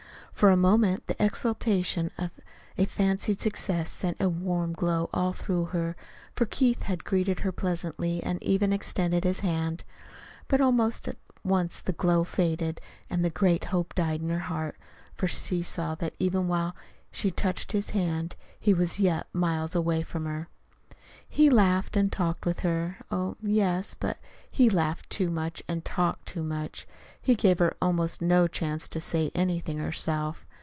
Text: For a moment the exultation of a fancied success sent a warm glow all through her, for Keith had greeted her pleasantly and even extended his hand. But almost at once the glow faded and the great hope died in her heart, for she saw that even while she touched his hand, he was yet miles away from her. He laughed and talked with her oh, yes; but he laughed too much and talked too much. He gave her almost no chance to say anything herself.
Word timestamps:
For 0.33 0.49
a 0.49 0.57
moment 0.57 1.05
the 1.05 1.23
exultation 1.23 2.09
of 2.17 2.31
a 2.75 2.85
fancied 2.85 3.39
success 3.39 3.91
sent 3.91 4.19
a 4.19 4.27
warm 4.27 4.73
glow 4.73 5.07
all 5.13 5.33
through 5.33 5.65
her, 5.65 5.95
for 6.35 6.47
Keith 6.47 6.81
had 6.81 7.03
greeted 7.03 7.41
her 7.41 7.51
pleasantly 7.51 8.23
and 8.23 8.41
even 8.41 8.73
extended 8.73 9.23
his 9.23 9.41
hand. 9.41 9.83
But 10.47 10.59
almost 10.59 11.07
at 11.07 11.17
once 11.43 11.79
the 11.79 11.93
glow 11.93 12.23
faded 12.23 12.81
and 13.07 13.23
the 13.23 13.29
great 13.29 13.65
hope 13.65 13.93
died 13.93 14.21
in 14.21 14.29
her 14.29 14.39
heart, 14.39 14.77
for 15.13 15.27
she 15.27 15.61
saw 15.61 15.93
that 15.93 16.15
even 16.17 16.47
while 16.47 16.75
she 17.11 17.29
touched 17.29 17.71
his 17.71 17.91
hand, 17.91 18.35
he 18.59 18.73
was 18.73 18.99
yet 18.99 19.27
miles 19.33 19.75
away 19.75 20.01
from 20.01 20.25
her. 20.25 20.47
He 21.33 21.49
laughed 21.49 21.95
and 21.95 22.11
talked 22.11 22.45
with 22.45 22.59
her 22.59 22.97
oh, 23.09 23.37
yes; 23.41 23.93
but 23.95 24.17
he 24.49 24.69
laughed 24.69 25.09
too 25.09 25.29
much 25.29 25.63
and 25.65 25.83
talked 25.85 26.25
too 26.27 26.43
much. 26.43 26.85
He 27.21 27.35
gave 27.35 27.59
her 27.59 27.73
almost 27.81 28.21
no 28.21 28.47
chance 28.47 28.89
to 28.89 28.99
say 28.99 29.31
anything 29.33 29.77
herself. 29.77 30.45